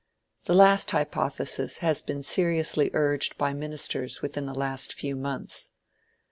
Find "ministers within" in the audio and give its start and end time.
3.53-4.47